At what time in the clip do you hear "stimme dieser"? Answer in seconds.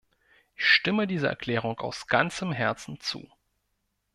0.65-1.27